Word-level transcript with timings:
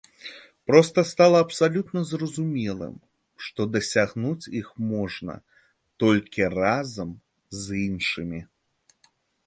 Проста 0.69 0.99
стала 1.09 1.41
абсалютна 1.45 2.01
зразумелым, 2.11 2.95
што 3.47 3.61
дасягнуць 3.75 4.49
іх 4.63 4.73
можна 4.95 5.33
толькі 6.05 6.51
разам 6.59 7.09
з 7.63 7.83
іншымі. 7.87 8.41